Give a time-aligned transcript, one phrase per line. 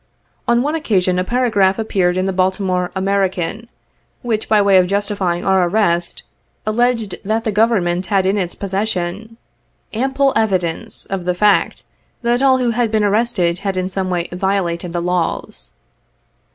[0.47, 3.67] On one occasion, a paragraph appeared in the Baltimore American,
[4.23, 6.23] which by way of justifying our arrest,
[6.65, 9.37] alleged that the Government had in its possession
[9.93, 11.83] 15 ample evidence of the fact,
[12.23, 15.69] that all who had heen arrested had in some way violated the laws.